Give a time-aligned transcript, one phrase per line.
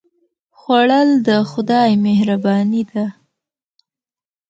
[0.59, 3.05] خوړل د خدای مهرباني ده